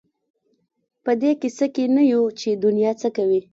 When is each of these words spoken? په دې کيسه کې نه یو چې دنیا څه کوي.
په 1.03 1.11
دې 1.21 1.31
کيسه 1.41 1.65
کې 1.73 1.83
نه 1.95 2.03
یو 2.13 2.23
چې 2.39 2.49
دنیا 2.63 2.91
څه 3.01 3.07
کوي. 3.17 3.41